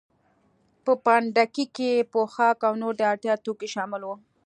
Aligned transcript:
په 0.85 0.91
پنډکي 1.03 1.65
کې 1.75 1.91
پوښاک 2.11 2.59
او 2.67 2.73
نور 2.81 2.93
د 2.97 3.01
اړتیا 3.11 3.33
توکي 3.45 3.67
شامل 3.75 4.01
وو. 4.05 4.15